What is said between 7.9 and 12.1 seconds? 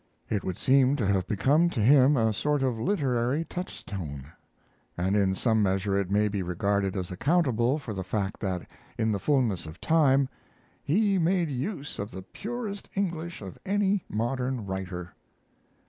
the fact that in the fullness of time "he made use of